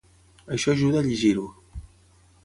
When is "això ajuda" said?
0.55-0.97